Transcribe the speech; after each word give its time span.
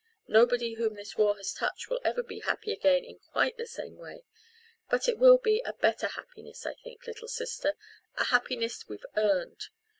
Nobody 0.27 0.73
whom 0.73 0.95
this 0.95 1.15
war 1.15 1.37
has 1.37 1.53
touched 1.53 1.87
will 1.87 2.01
ever 2.03 2.23
be 2.23 2.39
happy 2.39 2.71
again 2.73 3.05
in 3.05 3.19
quite 3.19 3.57
the 3.57 3.67
same 3.67 3.97
way. 3.97 4.23
But 4.89 5.07
it 5.07 5.19
will 5.19 5.37
be 5.37 5.61
a 5.63 5.73
better 5.73 6.07
happiness, 6.07 6.65
I 6.65 6.73
think, 6.73 7.05
little 7.05 7.27
sister 7.27 7.75
a 8.17 8.23
happiness 8.23 8.89
we've 8.89 9.05
earned. 9.15 9.67